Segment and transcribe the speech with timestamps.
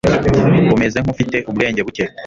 [0.75, 2.03] umeze nkufite ubwenge buke